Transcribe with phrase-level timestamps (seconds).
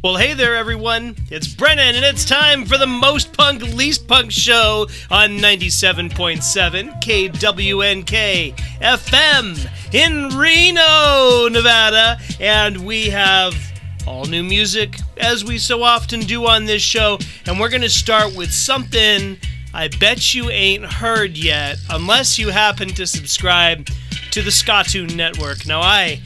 [0.00, 1.16] Well, hey there, everyone.
[1.28, 8.56] It's Brennan, and it's time for the most punk, least punk show on 97.7 KWNK
[8.80, 12.20] FM in Reno, Nevada.
[12.38, 13.56] And we have
[14.06, 17.18] all new music, as we so often do on this show.
[17.46, 19.36] And we're going to start with something
[19.74, 23.88] I bet you ain't heard yet, unless you happen to subscribe
[24.30, 25.66] to the Skatune Network.
[25.66, 26.20] Now, I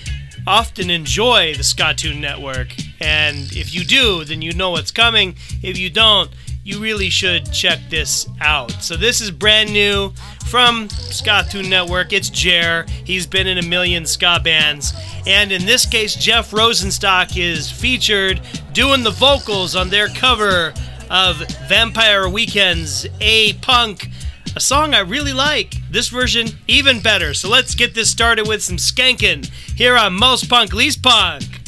[0.46, 5.34] often enjoy the Skatune Network, and if you do, then you know what's coming.
[5.62, 6.30] If you don't,
[6.64, 8.70] you really should check this out.
[8.82, 10.12] So this is brand new
[10.46, 12.12] from Skatune Network.
[12.12, 12.86] It's Jer.
[13.04, 14.92] He's been in a million ska bands.
[15.26, 18.40] And in this case, Jeff Rosenstock is featured
[18.72, 20.72] doing the vocals on their cover
[21.10, 21.36] of
[21.68, 24.08] Vampire Weekend's A Punk
[24.54, 25.76] a song I really like.
[25.90, 27.32] This version, even better.
[27.32, 31.61] So let's get this started with some skanking here on Most Punk Least Punk.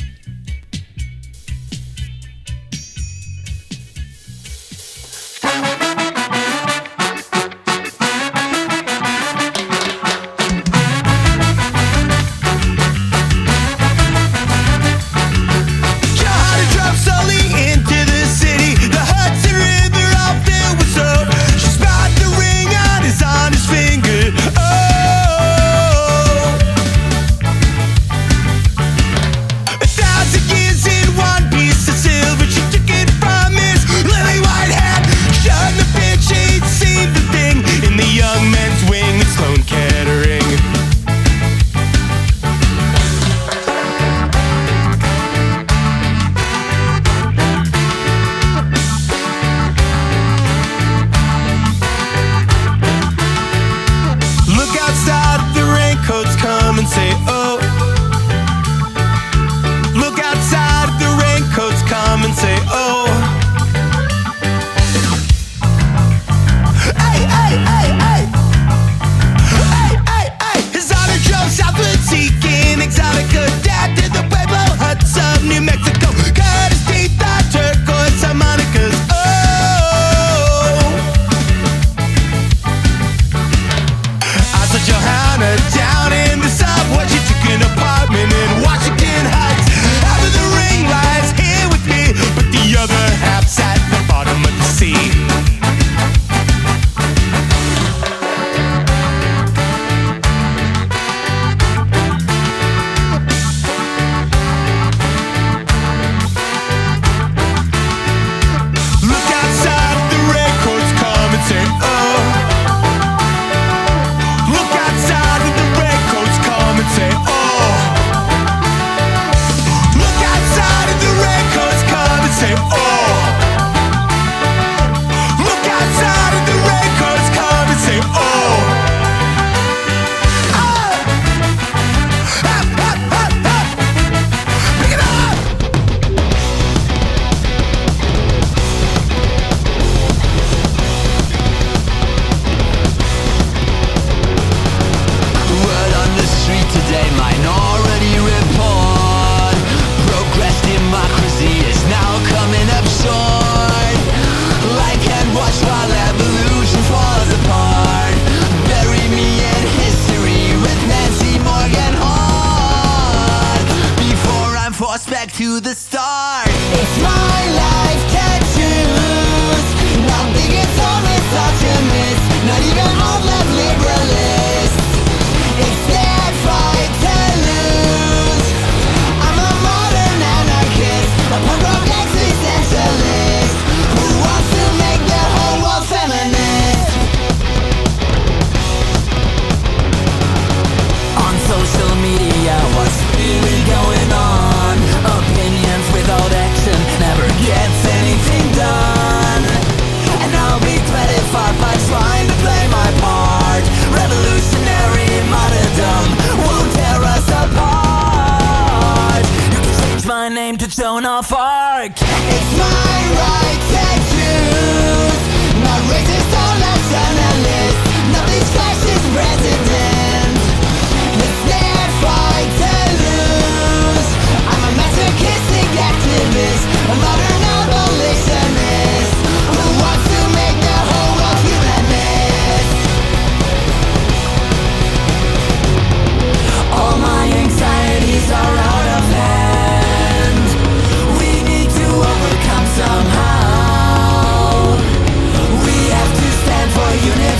[147.12, 147.83] My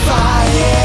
[0.07, 0.84] fire.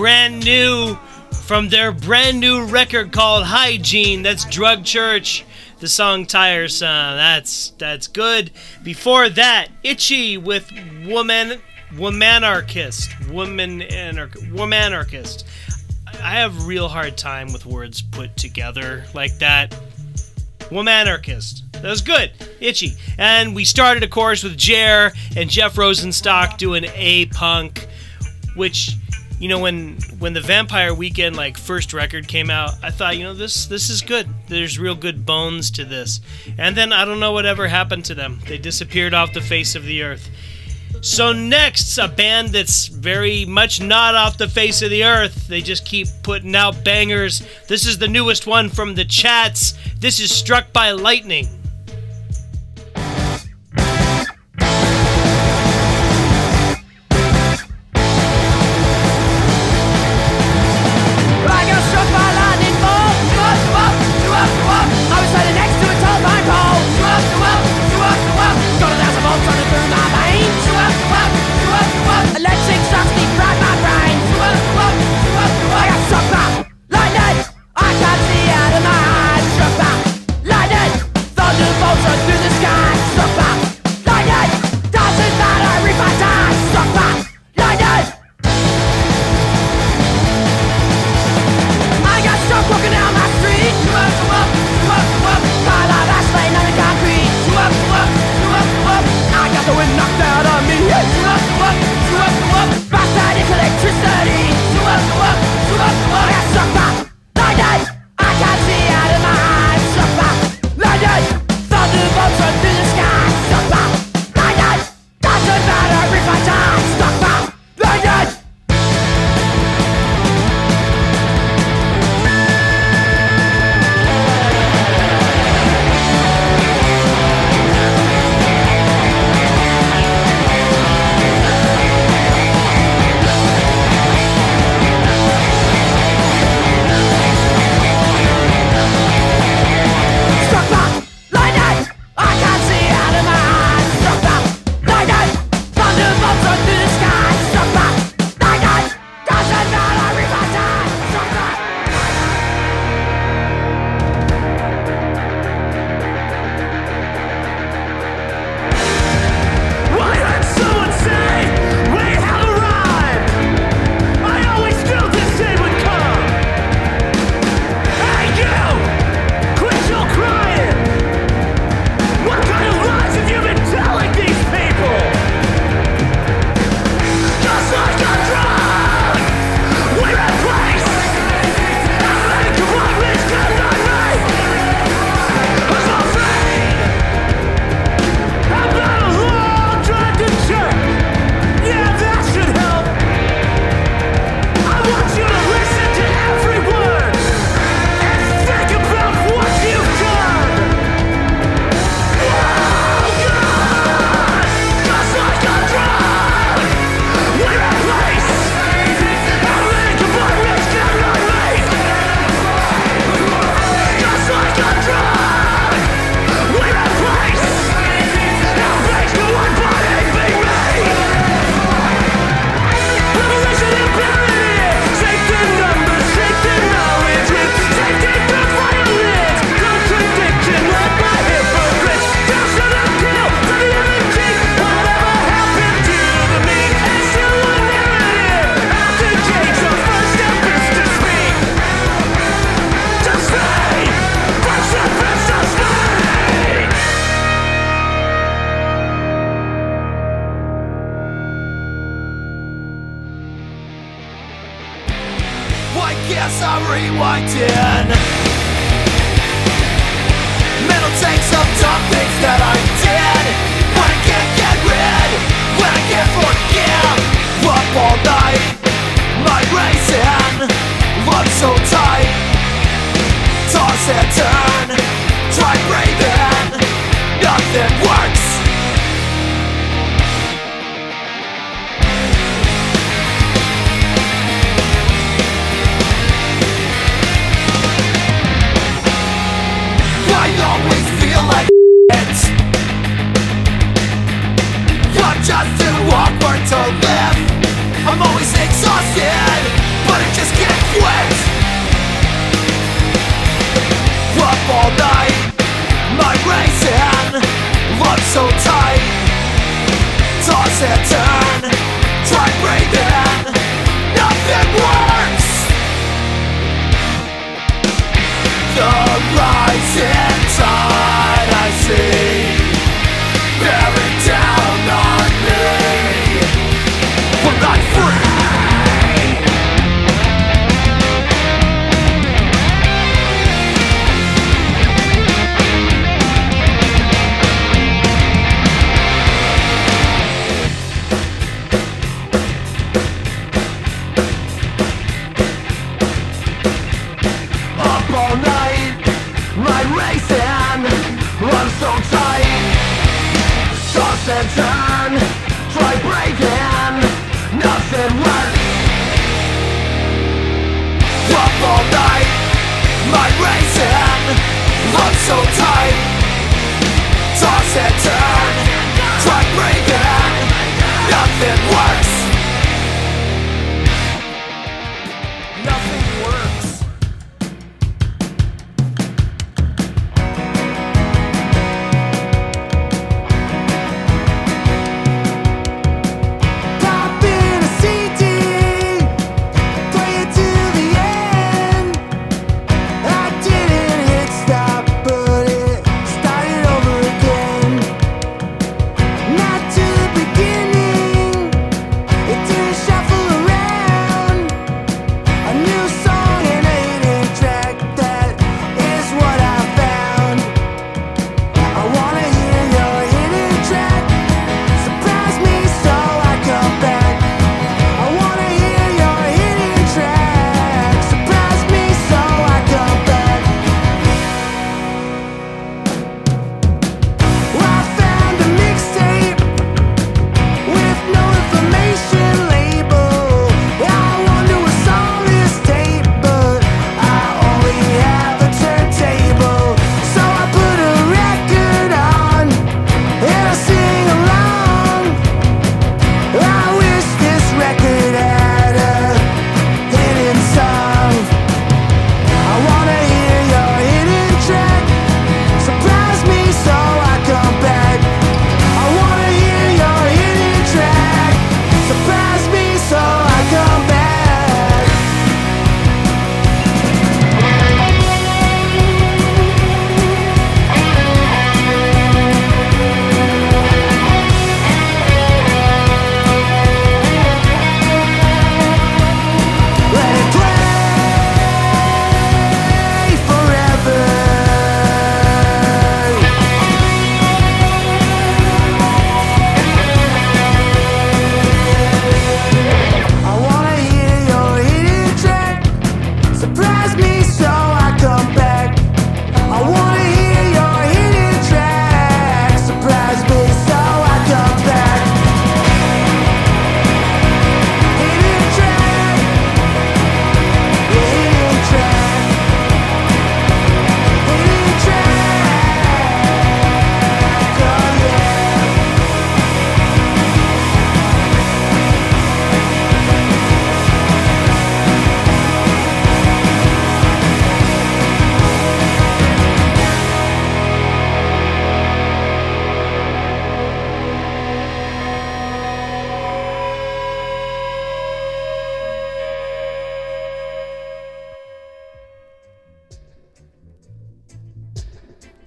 [0.00, 0.94] Brand new
[1.44, 4.22] from their brand new record called Hygiene.
[4.22, 5.44] That's Drug Church.
[5.78, 6.86] The song Tiresome.
[7.18, 8.50] That's that's good.
[8.82, 10.72] Before that, Itchy with
[11.04, 11.60] Woman
[11.92, 13.30] Womanarchist.
[13.30, 15.44] Woman Womanarchist.
[16.14, 19.78] I have real hard time with words put together like that.
[20.70, 21.70] Womanarchist.
[21.72, 22.32] That was good.
[22.58, 22.94] Itchy.
[23.18, 27.86] And we started, of course, with Jer and Jeff Rosenstock doing A Punk,
[28.56, 28.96] which
[29.40, 33.24] you know when when the Vampire Weekend like first record came out, I thought you
[33.24, 34.28] know this this is good.
[34.48, 36.20] There's real good bones to this.
[36.58, 38.40] And then I don't know whatever happened to them.
[38.46, 40.28] They disappeared off the face of the earth.
[41.00, 45.48] So next, a band that's very much not off the face of the earth.
[45.48, 47.42] They just keep putting out bangers.
[47.68, 49.72] This is the newest one from the chats.
[49.96, 51.59] This is Struck by Lightning.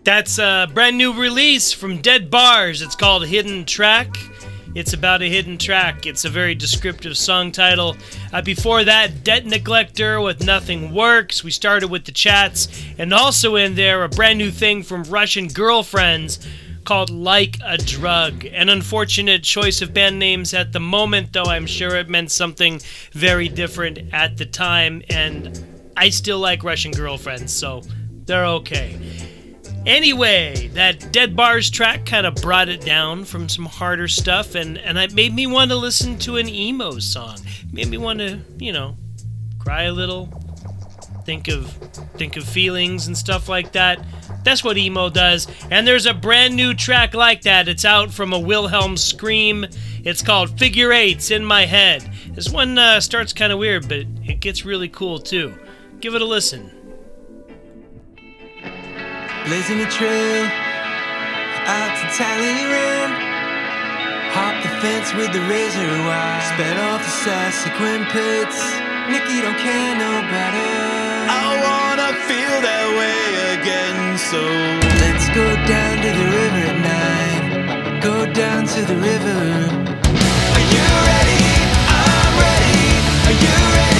[0.03, 2.81] That's a brand new release from Dead Bars.
[2.81, 4.17] It's called Hidden Track.
[4.75, 6.05] It's about a hidden track.
[6.05, 7.95] It's a very descriptive song title.
[8.33, 11.41] Uh, before that, Debt Neglector with Nothing Works.
[11.41, 12.67] We started with the chats.
[12.97, 16.45] And also in there, a brand new thing from Russian Girlfriends
[16.83, 18.45] called Like a Drug.
[18.45, 22.81] An unfortunate choice of band names at the moment, though I'm sure it meant something
[23.13, 25.01] very different at the time.
[25.09, 27.83] And I still like Russian Girlfriends, so
[28.25, 28.99] they're okay.
[29.85, 34.77] Anyway, that Dead Bars track kind of brought it down from some harder stuff, and
[34.77, 37.37] and it made me want to listen to an emo song.
[37.71, 38.95] Made me want to, you know,
[39.59, 40.27] cry a little,
[41.25, 41.69] think of
[42.17, 43.99] think of feelings and stuff like that.
[44.43, 45.47] That's what emo does.
[45.69, 47.67] And there's a brand new track like that.
[47.67, 49.65] It's out from a Wilhelm Scream.
[50.03, 52.09] It's called Figure Eights in My Head.
[52.27, 55.53] This one uh, starts kind of weird, but it gets really cool too.
[55.99, 56.82] Give it a listen
[59.45, 60.45] blazing a trail
[61.67, 63.13] out to Talleyrand.
[64.32, 68.60] Hop the fence with the razor wire, sped off the subsequent pits.
[69.12, 70.71] Nikki don't care no better.
[71.27, 73.23] I wanna feel that way
[73.60, 74.41] again, so
[75.03, 78.01] let's go down to the river at night.
[78.01, 79.39] Go down to the river.
[80.56, 81.43] Are you ready?
[81.91, 82.86] I'm ready.
[83.27, 83.92] Are you ready?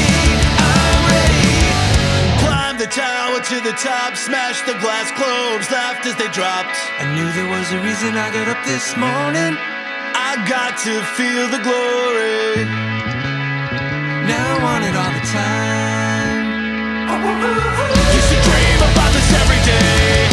[3.45, 6.77] to the top, smashed the glass globes, laughed as they dropped.
[6.99, 9.58] I knew there was a reason I got up this morning.
[10.15, 12.63] I got to feel the glory.
[14.32, 16.53] Now I want it all the time.
[18.15, 20.32] Used to dream about this every day.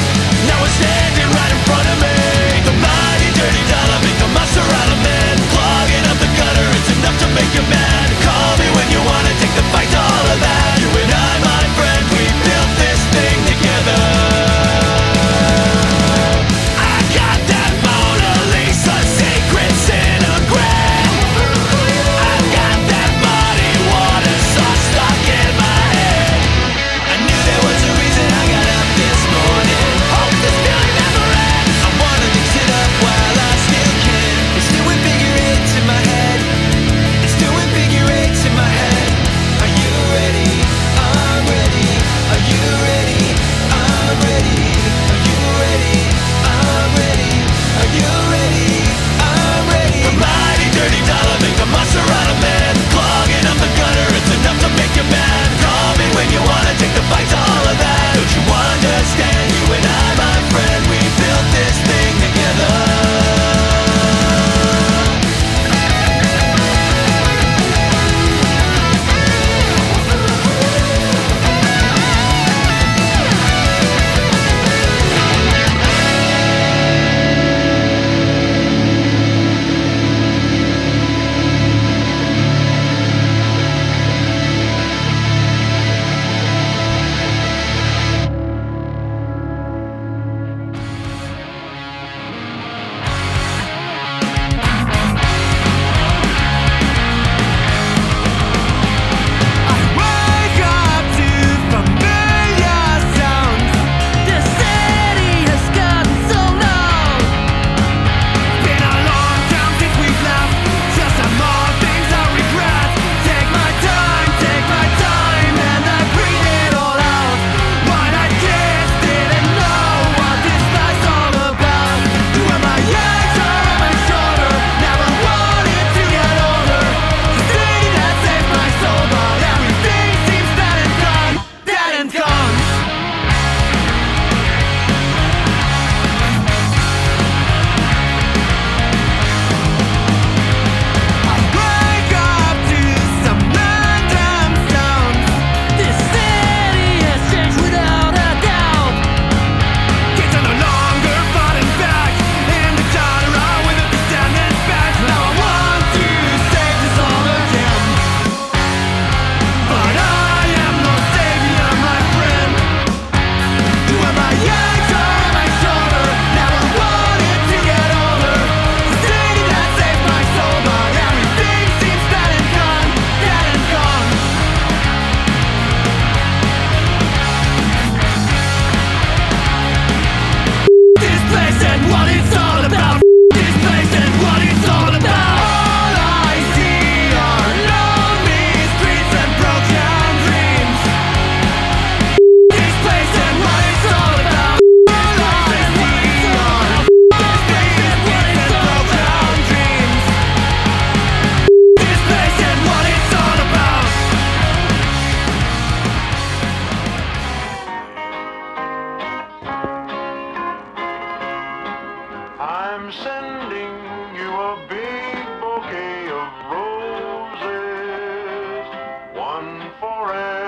[220.00, 220.39] Lawrence.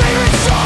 [0.00, 0.59] Favorite song.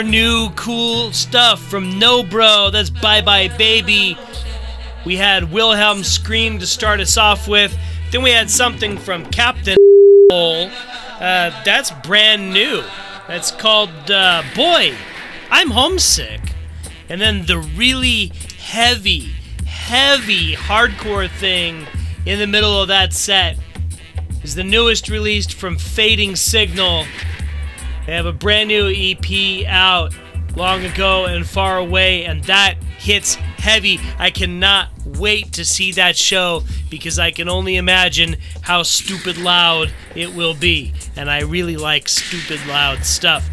[0.00, 2.70] More new cool stuff from No Bro.
[2.70, 4.16] That's Bye Bye Baby.
[5.04, 7.76] We had Wilhelm Scream to start us off with.
[8.10, 9.76] Then we had something from Captain.
[10.32, 10.70] Uh,
[11.64, 12.82] that's brand new.
[13.28, 14.94] That's called uh, Boy,
[15.50, 16.40] I'm Homesick.
[17.10, 19.32] And then the really heavy,
[19.66, 21.86] heavy hardcore thing
[22.24, 23.58] in the middle of that set
[24.42, 27.04] is the newest released from Fading Signal.
[28.10, 30.12] They have a brand new EP out
[30.56, 34.00] long ago and far away, and that hits heavy.
[34.18, 39.92] I cannot wait to see that show because I can only imagine how stupid loud
[40.16, 40.92] it will be.
[41.14, 43.48] And I really like stupid loud stuff.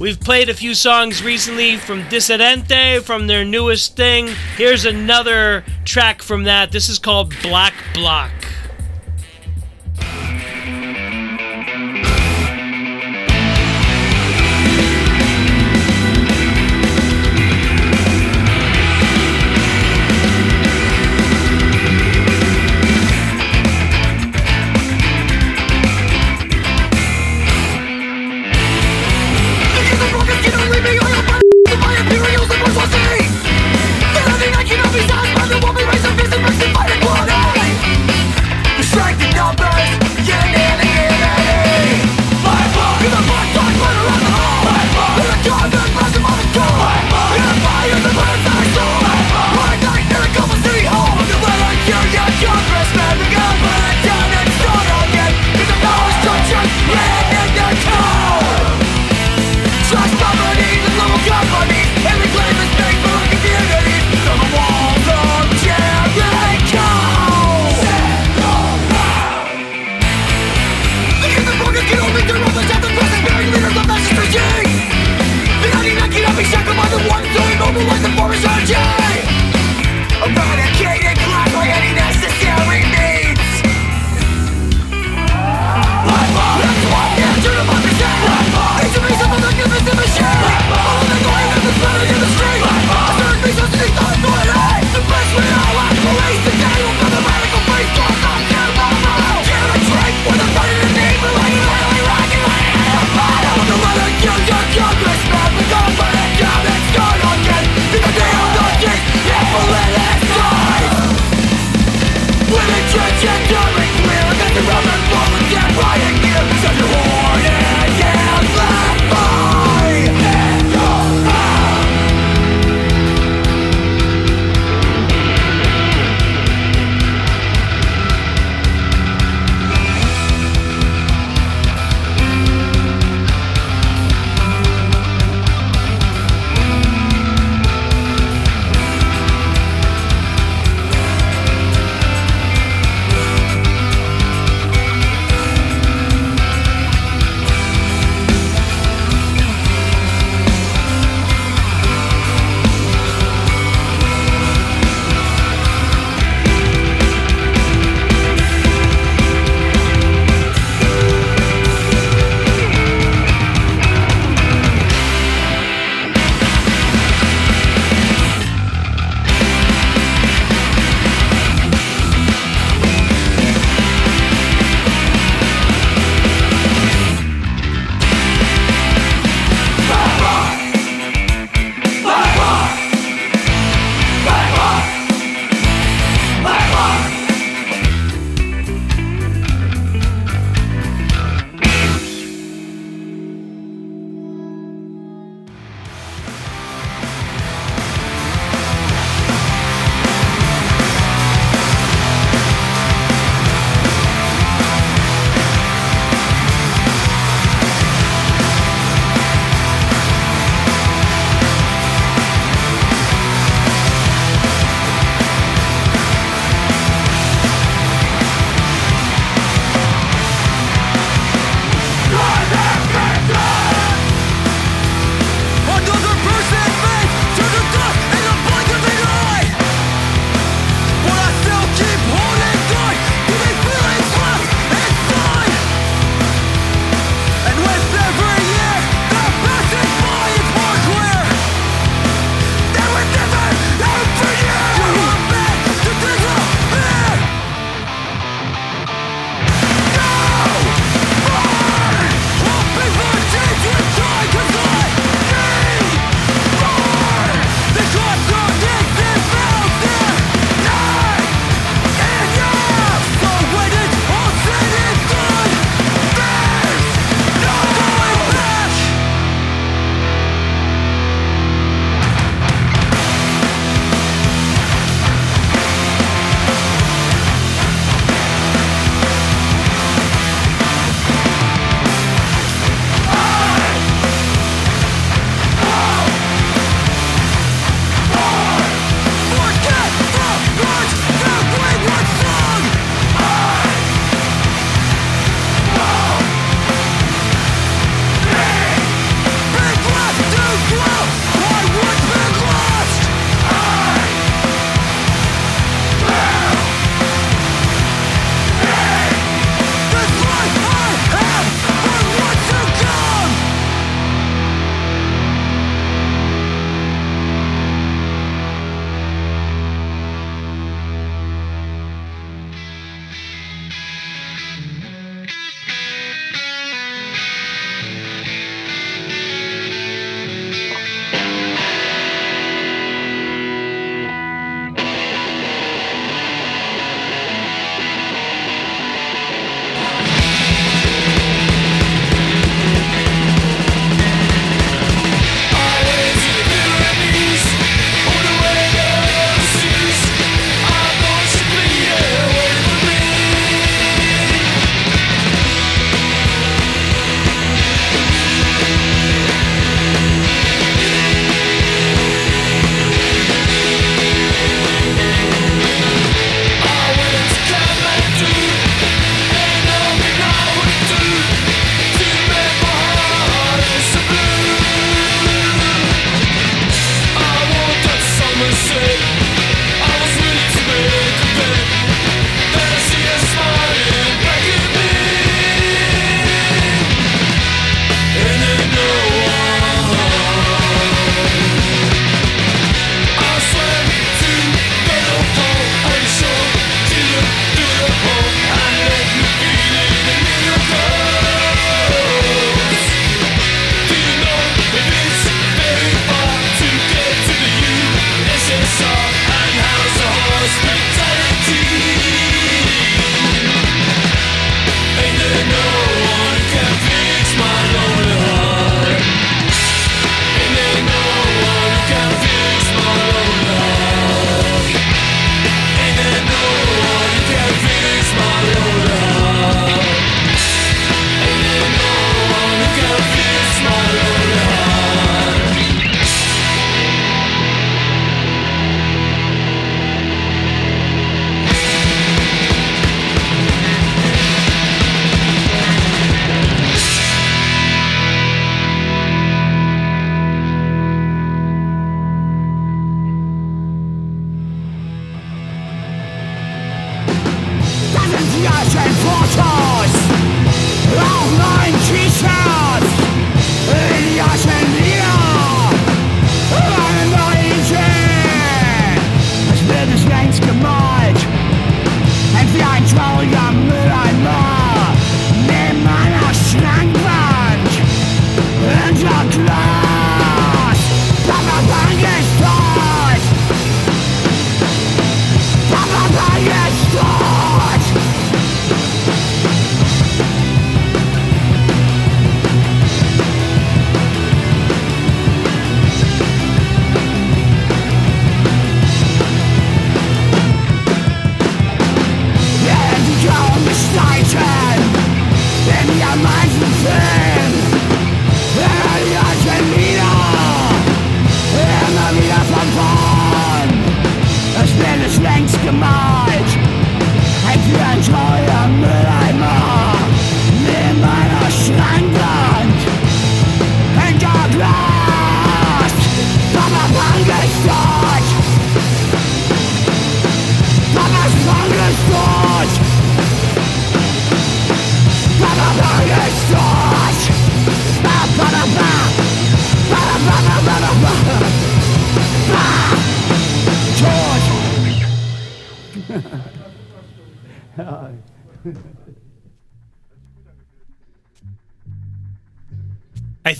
[0.00, 4.26] We've played a few songs recently from Dissidente from their newest thing.
[4.56, 6.72] Here's another track from that.
[6.72, 8.32] This is called Black Block.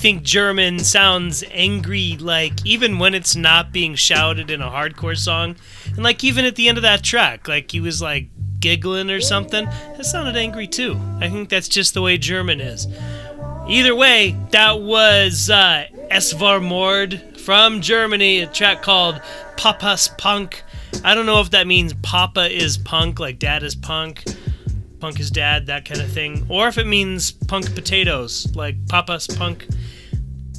[0.09, 5.57] Think German sounds angry, like even when it's not being shouted in a hardcore song,
[5.85, 9.21] and like even at the end of that track, like he was like giggling or
[9.21, 9.67] something.
[9.67, 10.99] That sounded angry too.
[11.21, 12.87] I think that's just the way German is.
[13.69, 19.21] Either way, that was uh, Es War Mord from Germany, a track called
[19.59, 20.63] Papa's Punk.
[21.05, 24.25] I don't know if that means Papa is punk, like dad is punk,
[25.01, 29.27] punk is dad, that kind of thing, or if it means punk potatoes, like Papa's
[29.27, 29.67] Punk.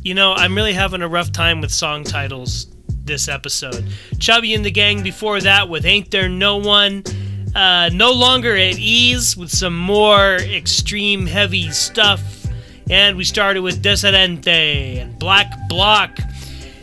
[0.01, 2.67] You know, I'm really having a rough time with song titles
[3.03, 3.85] this episode.
[4.17, 7.03] Chubby and the Gang before that with Ain't There No One.
[7.53, 12.47] Uh, no longer at ease with some more extreme heavy stuff.
[12.89, 16.17] And we started with Decidente and Black Block.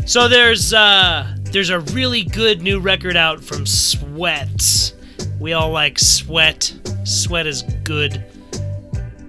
[0.05, 4.93] So there's uh, there's a really good new record out from Sweat.
[5.41, 6.75] We all like Sweat.
[7.05, 8.23] Sweat is good.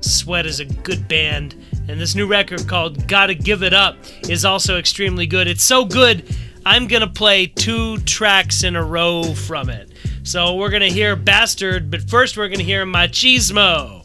[0.01, 1.55] Sweat is a good band.
[1.89, 5.47] And this new record called Gotta Give It Up is also extremely good.
[5.47, 6.23] It's so good,
[6.65, 9.89] I'm gonna play two tracks in a row from it.
[10.23, 13.96] So we're gonna hear Bastard, but first we're gonna hear Machismo.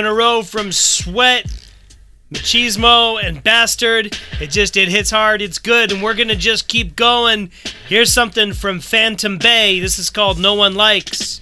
[0.00, 1.46] in a row from Sweat,
[2.32, 4.18] Machismo, and Bastard.
[4.40, 5.42] It just it hits hard.
[5.42, 7.50] It's good, and we're gonna just keep going.
[7.86, 9.78] Here's something from Phantom Bay.
[9.78, 11.40] This is called No One Likes.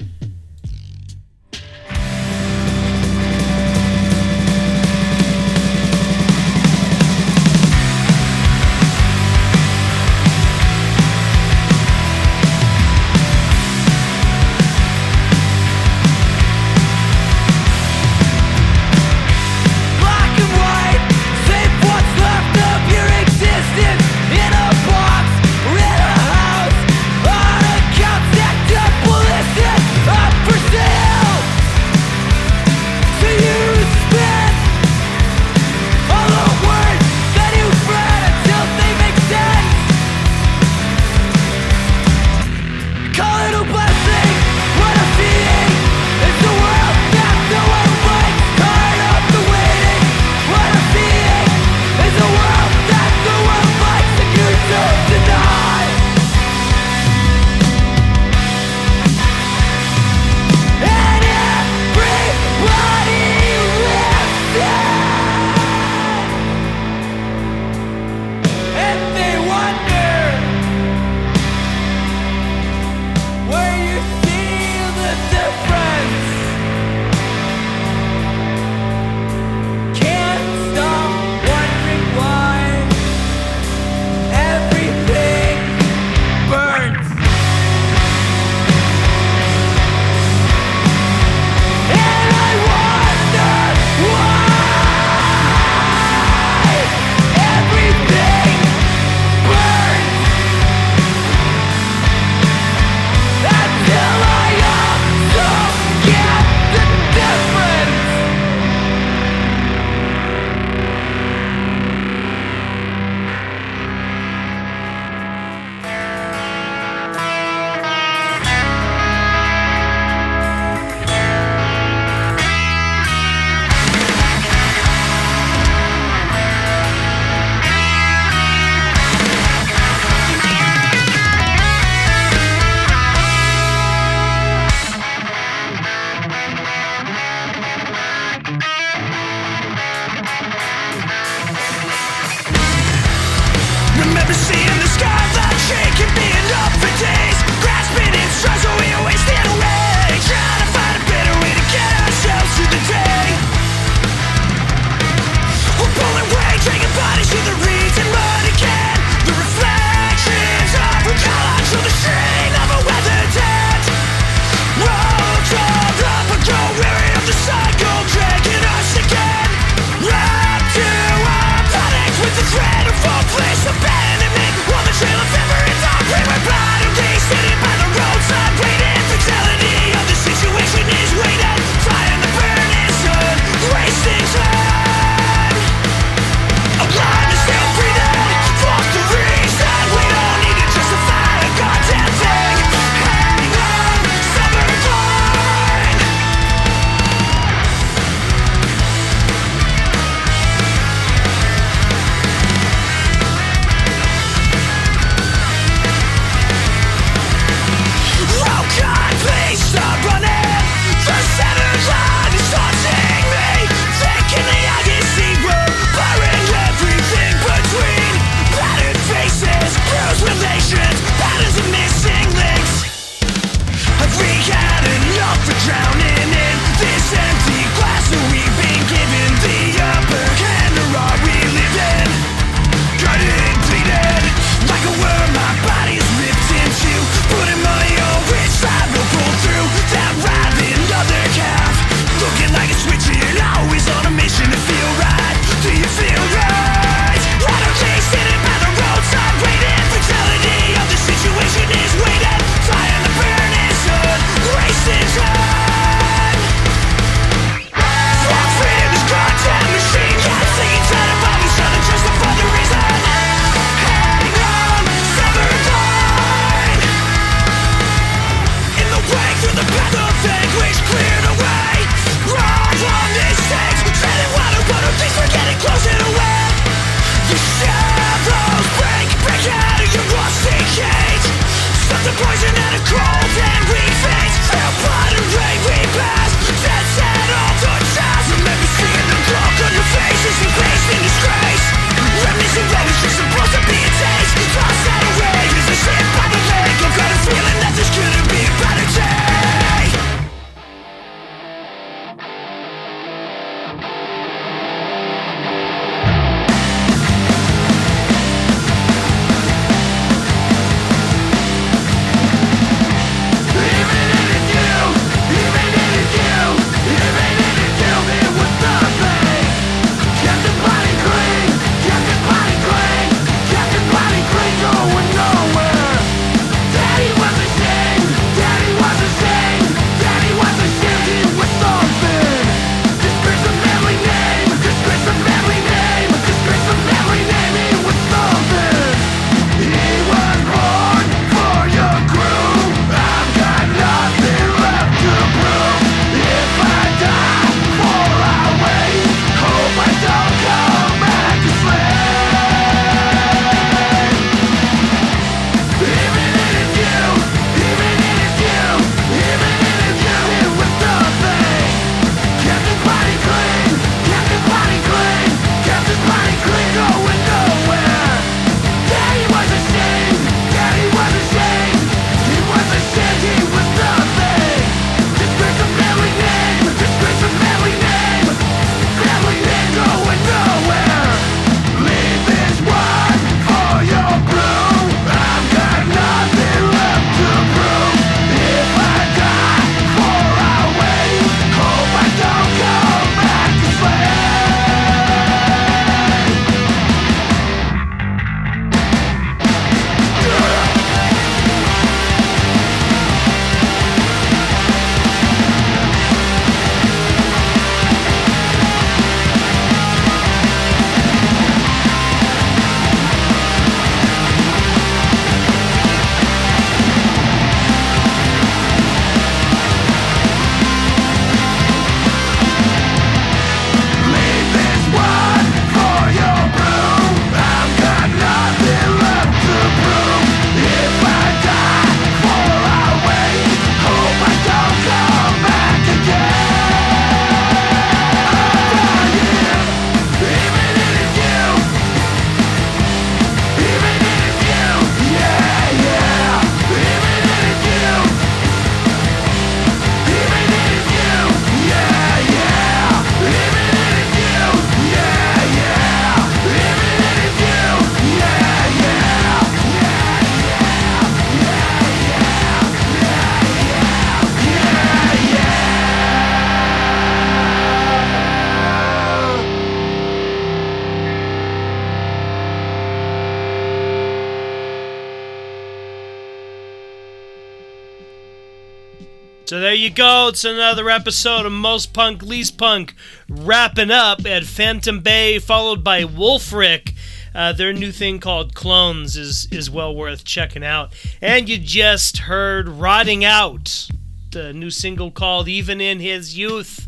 [479.98, 480.28] Go.
[480.28, 482.94] It's another episode of Most Punk, Least Punk,
[483.28, 486.94] wrapping up at Phantom Bay, followed by Wolfric.
[487.34, 490.94] Uh, their new thing called Clones is is well worth checking out.
[491.20, 493.88] And you just heard Rotting Out,
[494.30, 496.86] the new single called Even in His Youth.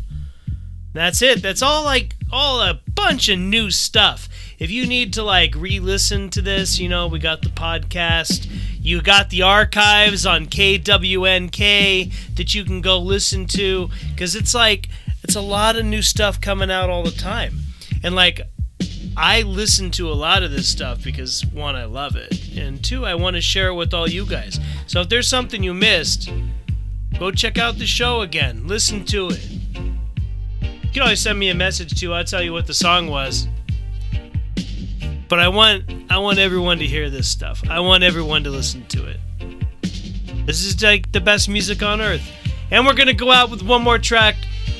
[0.93, 1.41] That's it.
[1.41, 4.29] That's all like all a bunch of new stuff.
[4.57, 8.49] If you need to like re-listen to this, you know, we got the podcast.
[8.81, 14.89] You got the archives on KWNK that you can go listen to cuz it's like
[15.23, 17.59] it's a lot of new stuff coming out all the time.
[18.03, 18.41] And like
[19.15, 23.05] I listen to a lot of this stuff because one, I love it, and two,
[23.05, 24.59] I want to share it with all you guys.
[24.87, 26.31] So if there's something you missed,
[27.19, 28.67] go check out the show again.
[28.67, 29.49] Listen to it.
[30.61, 32.13] You can always send me a message too.
[32.13, 33.47] I'll tell you what the song was.
[35.31, 37.63] But I want I want everyone to hear this stuff.
[37.69, 39.17] I want everyone to listen to it.
[40.45, 42.29] This is like the best music on earth.
[42.69, 44.35] And we're gonna go out with one more track.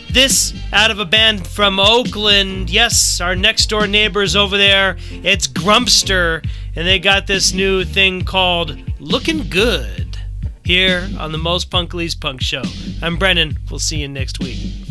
[0.09, 2.69] This out of a band from Oakland.
[2.69, 4.97] Yes, our next door neighbors over there.
[5.23, 6.45] It's Grumpster,
[6.75, 10.17] and they got this new thing called Looking Good
[10.65, 12.63] here on the Most Punk Least Punk Show.
[13.01, 13.57] I'm Brennan.
[13.69, 14.90] We'll see you next week.